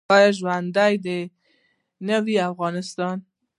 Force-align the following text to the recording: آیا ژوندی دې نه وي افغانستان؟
آیا 0.15 0.29
ژوندی 0.37 0.93
دې 1.05 1.19
نه 2.07 2.17
وي 2.23 2.35
افغانستان؟ 2.49 3.17